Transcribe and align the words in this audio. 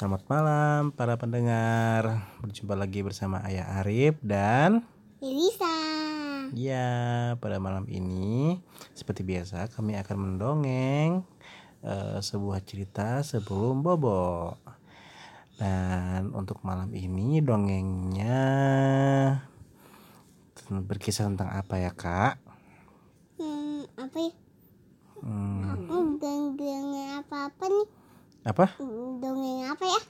Selamat 0.00 0.24
malam 0.32 0.80
para 0.96 1.20
pendengar. 1.20 2.24
Berjumpa 2.40 2.72
lagi 2.72 3.04
bersama 3.04 3.44
Ayah 3.44 3.84
Arif 3.84 4.16
dan 4.24 4.80
Elisa. 5.20 5.68
ya 6.56 7.36
pada 7.36 7.60
malam 7.60 7.84
ini 7.84 8.56
seperti 8.96 9.20
biasa 9.20 9.68
kami 9.68 10.00
akan 10.00 10.16
mendongeng 10.16 11.20
eh, 11.84 12.16
sebuah 12.16 12.64
cerita 12.64 13.20
sebelum 13.20 13.84
bobo. 13.84 14.56
Dan 15.60 16.32
untuk 16.32 16.64
malam 16.64 16.88
ini 16.96 17.44
dongengnya 17.44 18.40
berkisah 20.70 21.26
tentang 21.26 21.50
apa 21.50 21.74
ya 21.82 21.90
kak? 21.90 22.38
Hmm, 23.34 23.82
apa 23.98 24.18
ya? 24.22 24.32
Hmm, 25.20 25.60
Aku 25.74 26.16
dongeng 26.22 27.18
apa-apa 27.18 27.64
nih? 27.66 27.88
apa? 28.40 28.66
Hmm, 28.78 29.18
Dongeng 29.18 29.60
apa 29.66 29.84
ya? 29.84 30.00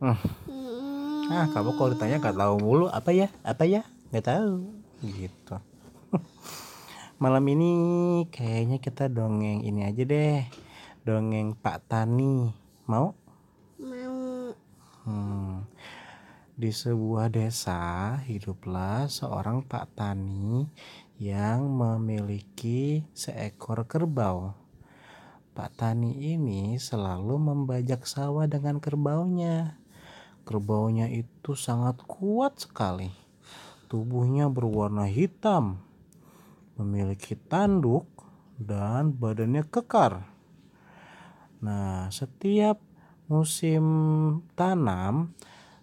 Hmm. 0.00 0.18
Hmm, 0.46 1.32
Ah 1.32 1.46
kamu 1.50 1.76
kalau 1.76 1.90
ditanya 1.96 2.20
nggak 2.20 2.36
tahu 2.36 2.54
mulu 2.60 2.86
apa 2.92 3.10
ya? 3.16 3.32
Apa 3.42 3.64
ya? 3.64 3.82
Nggak 4.12 4.26
tahu 4.28 4.52
gitu. 5.00 5.56
Malam 7.22 7.44
ini 7.48 7.70
kayaknya 8.28 8.78
kita 8.78 9.08
dongeng 9.08 9.64
ini 9.64 9.88
aja 9.88 10.02
deh. 10.04 10.44
Dongeng 11.02 11.56
Pak 11.56 11.88
Tani. 11.88 12.52
Mau 12.84 13.16
Hmm. 15.00 15.64
Di 16.60 16.76
sebuah 16.76 17.32
desa 17.32 18.20
hiduplah 18.20 19.08
seorang 19.08 19.64
Pak 19.64 19.96
Tani 19.96 20.68
yang 21.16 21.64
memiliki 21.72 23.00
seekor 23.16 23.88
kerbau. 23.88 24.52
Pak 25.56 25.80
Tani 25.80 26.20
ini 26.20 26.76
selalu 26.76 27.40
membajak 27.40 28.04
sawah 28.04 28.44
dengan 28.44 28.76
kerbaunya. 28.76 29.80
Kerbaunya 30.44 31.08
itu 31.08 31.56
sangat 31.56 32.04
kuat 32.04 32.60
sekali. 32.60 33.08
Tubuhnya 33.88 34.52
berwarna 34.52 35.08
hitam, 35.08 35.80
memiliki 36.76 37.40
tanduk, 37.40 38.04
dan 38.60 39.16
badannya 39.16 39.64
kekar. 39.64 40.28
Nah, 41.64 42.12
setiap 42.12 42.84
musim 43.32 43.80
tanam, 44.52 45.32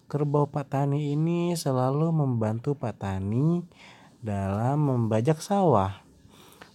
kerbau 0.08 0.48
Pak 0.48 0.72
Tani 0.72 1.12
ini 1.12 1.52
selalu 1.52 2.08
membantu 2.10 2.72
Pak 2.72 3.04
Tani 3.04 3.60
dalam 4.24 4.88
membajak 4.88 5.38
sawah. 5.44 6.00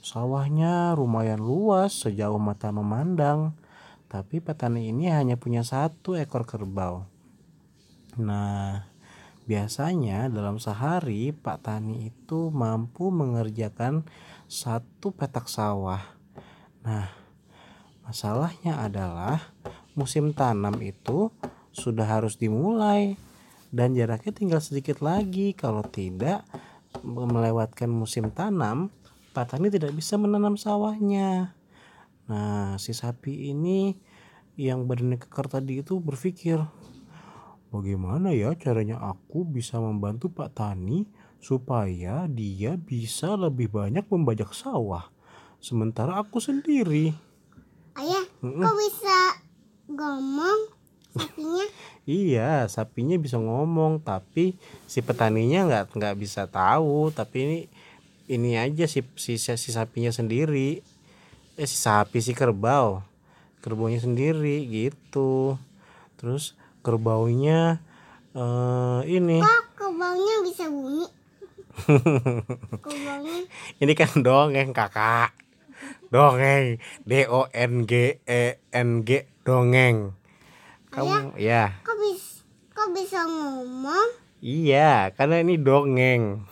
Sawahnya 0.06 0.94
lumayan 0.94 1.42
luas 1.42 1.98
sejauh 1.98 2.38
mata 2.38 2.70
memandang, 2.70 3.58
tapi 4.06 4.38
Pak 4.38 4.62
Tani 4.62 4.94
ini 4.94 5.10
hanya 5.10 5.34
punya 5.34 5.66
satu 5.66 6.14
ekor 6.14 6.46
kerbau. 6.46 7.10
Nah, 8.22 8.86
biasanya 9.50 10.30
dalam 10.30 10.62
sehari 10.62 11.34
Pak 11.34 11.66
Tani 11.66 12.14
itu 12.14 12.54
mampu 12.54 13.10
mengerjakan 13.10 14.06
satu 14.46 15.10
petak 15.10 15.50
sawah. 15.50 16.06
Nah, 16.86 17.10
masalahnya 18.06 18.78
adalah 18.78 19.50
musim 19.98 20.30
tanam 20.38 20.78
itu 20.86 21.34
sudah 21.74 22.06
harus 22.06 22.38
dimulai 22.38 23.18
dan 23.74 23.98
jaraknya 23.98 24.32
tinggal 24.32 24.62
sedikit 24.62 25.02
lagi. 25.02 25.58
Kalau 25.58 25.82
tidak 25.82 26.46
melewatkan 27.02 27.90
musim 27.90 28.30
tanam, 28.30 28.94
Pak 29.34 29.58
Tani 29.58 29.74
tidak 29.74 29.98
bisa 29.98 30.14
menanam 30.16 30.56
sawahnya. 30.56 31.58
Nah, 32.30 32.78
si 32.78 32.94
sapi 32.94 33.50
ini 33.52 33.98
yang 34.56 34.86
badannya 34.86 35.18
kekar 35.18 35.50
tadi 35.50 35.82
itu 35.82 35.98
berpikir, 35.98 36.62
bagaimana 37.74 38.30
ya 38.32 38.54
caranya 38.54 39.02
aku 39.02 39.42
bisa 39.42 39.82
membantu 39.82 40.30
Pak 40.30 40.54
Tani 40.54 41.10
supaya 41.42 42.30
dia 42.30 42.78
bisa 42.78 43.34
lebih 43.34 43.74
banyak 43.74 44.06
membajak 44.08 44.54
sawah, 44.54 45.10
sementara 45.58 46.22
aku 46.22 46.38
sendiri. 46.38 47.12
ayah, 47.98 48.26
kok 48.40 48.76
bisa 48.78 49.18
ngomong 49.90 50.73
sapinya? 51.14 51.66
Iya, 52.04 52.68
sapinya 52.68 53.16
bisa 53.16 53.40
ngomong, 53.40 54.04
tapi 54.04 54.60
si 54.92 55.00
petaninya 55.00 55.64
nggak 55.70 55.86
nggak 55.96 56.16
bisa 56.20 56.52
tahu. 56.52 57.14
Tapi 57.16 57.38
ini 57.48 57.60
ini 58.28 58.52
aja 58.60 58.84
si 58.90 59.06
si, 59.16 59.40
si 59.40 59.70
sapinya 59.72 60.12
sendiri. 60.12 60.84
Eh 61.56 61.68
si 61.70 61.78
sapi 61.80 62.20
si 62.20 62.36
kerbau, 62.36 63.06
kerbaunya 63.64 64.04
sendiri 64.04 64.68
gitu. 64.68 65.56
Terus 66.20 66.58
kerbaunya 66.84 67.80
eh 68.36 69.02
ini, 69.08 69.40
Kok 69.40 69.64
kerbaunya 69.78 70.36
bisa 70.44 70.68
bunyi? 70.68 71.08
kerbaunya 72.84 73.48
ini 73.82 73.94
kan 73.96 74.12
dongeng 74.20 74.76
kakak, 74.76 75.32
dongeng 76.12 76.84
D 77.08 77.26
O 77.32 77.48
N 77.54 77.88
G 77.88 78.20
E 78.28 78.44
N 78.74 79.08
G 79.08 79.24
dongeng. 79.48 80.14
Kamu 80.94 81.42
ya. 81.42 81.82
kok 81.82 81.98
bisa 81.98 82.46
kok 82.70 82.90
bisa 82.94 83.26
ngomong? 83.26 84.10
Iya, 84.44 85.10
karena 85.18 85.42
ini 85.42 85.58
dongeng. 85.58 86.46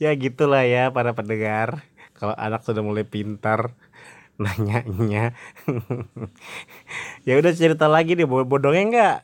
ya 0.00 0.14
gitulah 0.16 0.64
ya 0.64 0.88
para 0.88 1.12
pendengar. 1.12 1.84
Kalau 2.16 2.32
anak 2.32 2.64
sudah 2.64 2.80
mulai 2.80 3.04
pintar 3.04 3.76
nanyanya. 4.40 5.36
ya 7.28 7.34
udah 7.36 7.52
cerita 7.52 7.84
lagi 7.84 8.16
deh, 8.16 8.24
bo 8.24 8.40
bo 8.48 8.56
dongeng 8.56 8.94
nggak? 8.94 9.18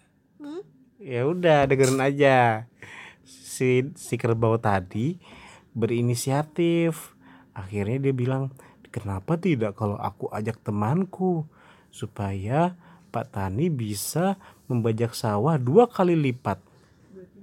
Hmm? 0.45 0.63
Ya 1.01 1.25
udah 1.25 1.65
dengerin 1.65 2.05
aja. 2.05 2.69
Si 3.25 3.89
si 3.97 4.15
kerbau 4.21 4.61
tadi 4.61 5.17
berinisiatif. 5.73 7.17
Akhirnya 7.53 8.01
dia 8.01 8.17
bilang, 8.17 8.53
"Kenapa 8.93 9.41
tidak 9.41 9.81
kalau 9.81 9.97
aku 9.97 10.29
ajak 10.29 10.61
temanku 10.61 11.49
supaya 11.89 12.77
Pak 13.09 13.33
Tani 13.33 13.73
bisa 13.73 14.37
membajak 14.69 15.17
sawah 15.17 15.57
dua 15.57 15.89
kali 15.89 16.13
lipat?" 16.13 16.61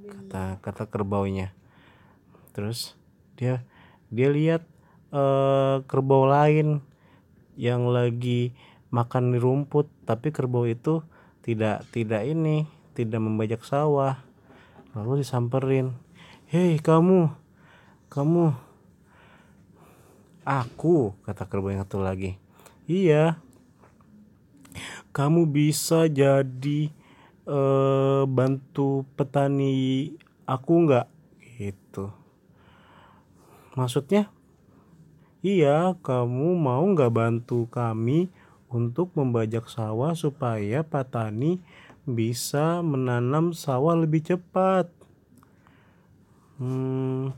Kata 0.09 0.61
kata 0.61 0.83
kerbaunya. 0.85 1.49
Terus 2.53 2.93
dia 3.33 3.65
dia 4.13 4.29
lihat 4.29 4.61
eh, 5.09 5.75
kerbau 5.89 6.29
lain 6.29 6.85
yang 7.57 7.89
lagi 7.89 8.53
makan 8.93 9.33
di 9.33 9.39
rumput, 9.41 9.89
tapi 10.05 10.29
kerbau 10.29 10.69
itu 10.69 11.01
tidak 11.41 11.85
tidak 11.89 12.25
ini, 12.25 12.69
tidak 12.93 13.21
membajak 13.21 13.61
sawah. 13.65 14.21
Lalu 14.93 15.25
disamperin, 15.25 15.97
"Hei 16.49 16.77
kamu, 16.77 17.29
kamu." 18.09 18.68
Aku, 20.49 21.13
kata 21.29 21.45
kerbau 21.45 21.69
yang 21.69 21.85
satu 21.85 22.01
lagi. 22.01 22.33
Iya. 22.89 23.37
Kamu 25.13 25.45
bisa 25.45 26.09
jadi 26.09 26.89
eh, 27.45 28.23
bantu 28.25 29.05
petani 29.13 30.09
aku 30.49 30.89
nggak? 30.89 31.05
Gitu. 31.61 32.09
Maksudnya? 33.77 34.33
Iya, 35.45 35.93
kamu 36.01 36.57
mau 36.57 36.81
nggak 36.81 37.13
bantu 37.13 37.69
kami 37.69 38.33
untuk 38.73 39.13
membajak 39.13 39.69
sawah 39.69 40.17
supaya 40.17 40.81
petani 40.81 41.61
bisa 42.09 42.81
menanam 42.81 43.53
sawah 43.53 43.93
lebih 43.93 44.25
cepat? 44.25 44.89
Hmm, 46.57 47.37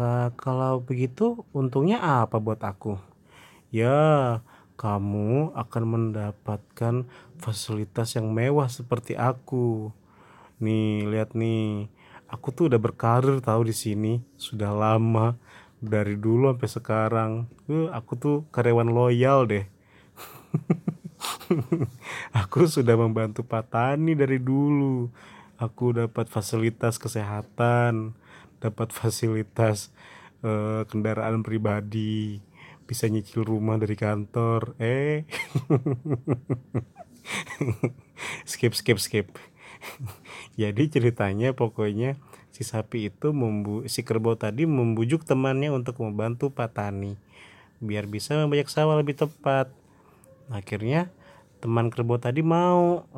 lah, 0.00 0.32
kalau 0.32 0.80
begitu 0.80 1.44
untungnya 1.52 2.00
apa 2.00 2.40
buat 2.40 2.64
aku? 2.64 2.96
Ya, 3.68 4.40
kamu 4.80 5.52
akan 5.52 5.82
mendapatkan 5.84 7.04
fasilitas 7.36 8.16
yang 8.16 8.32
mewah 8.32 8.72
seperti 8.72 9.12
aku. 9.20 9.92
Nih, 10.56 11.04
lihat 11.04 11.36
nih. 11.36 11.92
Aku 12.32 12.48
tuh 12.48 12.72
udah 12.72 12.80
berkarir 12.80 13.44
tahu 13.44 13.68
di 13.68 13.76
sini 13.76 14.24
sudah 14.40 14.72
lama 14.72 15.36
dari 15.84 16.16
dulu 16.16 16.48
sampai 16.56 16.70
sekarang. 16.72 17.30
Eh, 17.68 17.92
aku 17.92 18.12
tuh 18.16 18.36
karyawan 18.48 18.88
loyal 18.88 19.44
deh. 19.44 19.68
aku 22.40 22.64
sudah 22.64 22.96
membantu 22.96 23.44
Pak 23.44 23.68
Tani 23.68 24.16
dari 24.16 24.40
dulu. 24.40 25.12
Aku 25.60 25.92
dapat 25.92 26.32
fasilitas 26.32 26.96
kesehatan, 26.96 28.16
dapat 28.60 28.92
fasilitas 28.94 29.90
eh, 30.44 30.84
kendaraan 30.86 31.42
pribadi, 31.42 32.38
bisa 32.84 33.08
nyicil 33.08 33.42
rumah 33.42 33.80
dari 33.80 33.96
kantor. 33.96 34.76
Eh, 34.78 35.24
skip 38.50 38.76
skip 38.76 39.00
skip. 39.00 39.26
Jadi 40.60 40.92
ceritanya 40.92 41.56
pokoknya 41.56 42.20
si 42.52 42.66
sapi 42.66 43.08
itu 43.08 43.32
membu 43.32 43.88
si 43.88 44.04
kerbau 44.04 44.36
tadi 44.36 44.68
membujuk 44.68 45.24
temannya 45.24 45.72
untuk 45.72 45.96
membantu 46.04 46.52
petani 46.52 47.16
biar 47.80 48.04
bisa 48.04 48.36
membajak 48.36 48.68
sawah 48.68 49.00
lebih 49.00 49.16
tepat. 49.16 49.72
Akhirnya 50.52 51.08
teman 51.64 51.88
kerbau 51.88 52.20
tadi 52.20 52.44
mau 52.44 53.08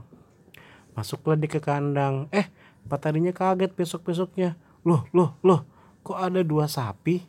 masuklah 0.94 1.34
dia 1.34 1.50
ke 1.50 1.58
kandang. 1.58 2.30
Eh, 2.30 2.46
petaninya 2.86 3.34
kaget 3.34 3.74
besok-besoknya. 3.74 4.54
Loh, 4.82 5.06
loh, 5.14 5.38
loh, 5.46 5.61
kok 6.02 6.19
ada 6.19 6.43
dua 6.43 6.67
sapi? 6.67 7.23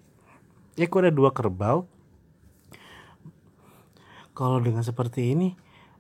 Ya 0.73 0.89
kok 0.89 1.05
ada 1.05 1.13
dua 1.13 1.29
kerbau? 1.29 1.85
Kalau 4.33 4.57
dengan 4.57 4.81
seperti 4.81 5.37
ini, 5.37 5.53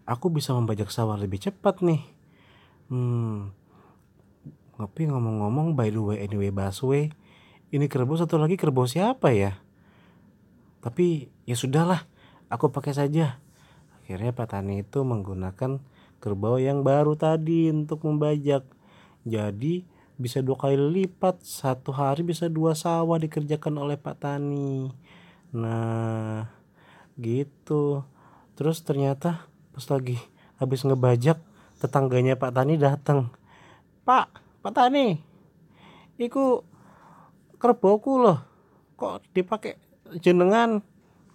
aku 0.09 0.33
bisa 0.33 0.57
membajak 0.57 0.89
sawah 0.89 1.13
lebih 1.13 1.37
cepat 1.37 1.85
nih. 1.85 2.01
Hmm, 2.89 3.53
tapi 4.73 5.05
ngomong-ngomong 5.05 5.77
by 5.77 5.93
the 5.93 6.01
way 6.01 6.17
anyway 6.25 6.49
busway, 6.49 7.13
ini 7.69 7.85
kerbau 7.85 8.17
satu 8.17 8.41
lagi 8.41 8.57
kerbau 8.57 8.89
siapa 8.89 9.29
ya? 9.29 9.61
Tapi 10.81 11.29
ya 11.45 11.53
sudahlah, 11.53 12.09
aku 12.49 12.73
pakai 12.73 12.97
saja. 12.97 13.37
Akhirnya 14.01 14.33
petani 14.33 14.81
itu 14.81 15.05
menggunakan 15.05 15.79
kerbau 16.17 16.57
yang 16.57 16.81
baru 16.81 17.13
tadi 17.15 17.69
untuk 17.71 18.03
membajak. 18.03 18.65
Jadi 19.23 19.85
bisa 20.23 20.39
dua 20.39 20.55
kali 20.55 20.79
lipat, 20.79 21.43
satu 21.43 21.91
hari 21.91 22.23
bisa 22.23 22.47
dua 22.47 22.71
sawah 22.79 23.19
dikerjakan 23.19 23.75
oleh 23.75 23.99
Pak 23.99 24.23
Tani. 24.23 24.87
Nah, 25.51 26.47
gitu. 27.19 28.07
Terus 28.55 28.79
ternyata 28.87 29.43
pas 29.75 29.83
lagi 29.91 30.15
habis 30.55 30.87
ngebajak, 30.87 31.43
tetangganya 31.83 32.39
Pak 32.39 32.55
Tani 32.55 32.79
datang. 32.79 33.35
Pak, 34.07 34.31
Pak 34.63 34.71
Tani, 34.71 35.19
iku 36.15 36.63
kerbauku 37.59 38.23
loh, 38.23 38.39
kok 38.95 39.27
dipakai 39.35 39.75
jenengan 40.23 40.79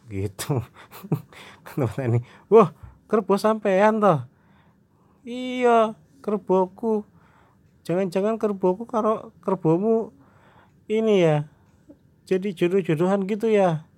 gitu. 0.09 0.65
Kata 1.69 1.85
Pak 1.85 2.25
wah 2.49 2.73
kerbau 3.05 3.37
sampean 3.37 4.01
toh. 4.01 4.25
Iya, 5.29 5.93
kerbauku. 6.25 7.05
Jangan-jangan 7.89 8.37
kerbauku 8.37 8.85
karo 8.85 9.33
kerbaumu 9.41 10.13
ini 10.93 11.25
ya. 11.25 11.49
Jadi 12.29 12.53
jodoh-jodohan 12.53 13.25
gitu 13.25 13.49
ya. 13.49 13.89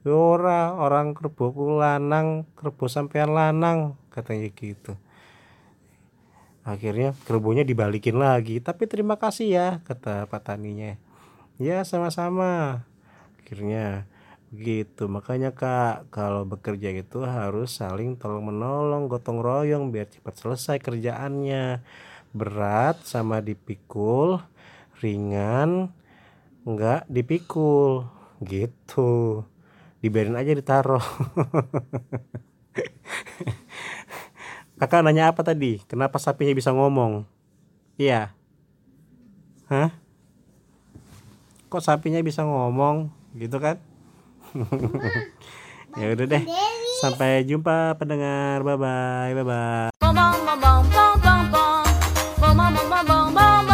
Ya 0.00 0.12
Ora, 0.16 0.72
orang 0.72 1.12
kerbauku 1.12 1.76
lanang, 1.76 2.48
kerbau 2.56 2.88
sampean 2.88 3.36
lanang, 3.36 4.00
katanya 4.08 4.48
gitu. 4.48 4.96
Akhirnya 6.64 7.12
kerbaunya 7.28 7.68
dibalikin 7.68 8.16
lagi, 8.16 8.64
tapi 8.64 8.88
terima 8.88 9.20
kasih 9.20 9.48
ya, 9.52 9.68
kata 9.84 10.24
petaninya. 10.32 10.96
Ya, 11.60 11.84
sama-sama. 11.84 12.84
Akhirnya 13.36 14.08
begitu. 14.48 15.04
Makanya 15.04 15.52
Kak, 15.52 16.08
kalau 16.08 16.48
bekerja 16.48 16.88
itu 16.96 17.20
harus 17.28 17.76
saling 17.76 18.16
tolong 18.16 18.48
menolong, 18.48 19.12
gotong 19.12 19.44
royong 19.44 19.92
biar 19.92 20.08
cepat 20.08 20.40
selesai 20.40 20.80
kerjaannya. 20.80 21.84
Berat 22.34 23.06
sama 23.06 23.38
dipikul, 23.38 24.42
ringan 24.98 25.94
enggak 26.66 27.06
dipikul. 27.06 28.10
Gitu. 28.42 29.46
Dibiarin 30.02 30.34
aja 30.34 30.50
ditaruh. 30.50 31.00
Kakak 34.74 35.06
nanya 35.06 35.30
apa 35.30 35.46
tadi? 35.46 35.78
Kenapa 35.86 36.18
sapinya 36.18 36.50
bisa 36.50 36.74
ngomong? 36.74 37.22
Iya. 37.94 38.34
Hah? 39.70 39.94
Kok 41.70 41.80
sapinya 41.80 42.18
bisa 42.20 42.42
ngomong? 42.42 43.08
Gitu 43.38 43.56
kan? 43.62 43.78
ya 45.98 46.10
udah 46.10 46.26
deh. 46.26 46.42
Sampai 47.00 47.46
jumpa 47.46 47.94
pendengar. 47.96 48.66
Bye 48.66 48.76
bye. 48.76 49.30
Bye 49.32 49.46
bye. 49.46 49.90
bom 52.56 52.74
bom 52.74 53.06
bom 53.06 53.34
bom 53.34 53.66
bom 53.66 53.73